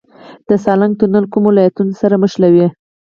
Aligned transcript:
د 0.47 0.49
سالنګ 0.63 0.93
تونل 0.99 1.25
کوم 1.31 1.43
ولایتونه 1.47 1.93
سره 2.01 2.15
نښلوي؟ 2.21 2.67